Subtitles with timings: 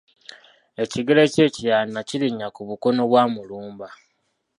[0.83, 3.87] Ekigere kye ekirala naakirinnya ku bukono bwa Mulumba.